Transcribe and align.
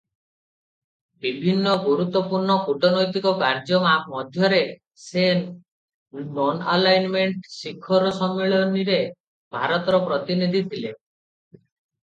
ବିଭିନ୍ନ 1.23 1.73
ଗୁରୁତ୍ୱପୂର୍ଣ୍ଣ 1.81 2.53
କୂଟନୈତିକ 2.69 3.33
କାର୍ଯ୍ୟ 3.41 3.81
ମଧ୍ୟରେ 4.13 4.61
ସେ 5.03 5.25
ନନ-ଆଲାଇନମେଣ୍ଟ 6.37 7.51
ଶିଖର 7.57 8.15
ସମ୍ମିଳନୀରେ 8.21 8.99
ଭାରତର 9.57 10.01
ପ୍ରତିନିଧି 10.09 10.63
ଥିଲେ। 10.73 10.95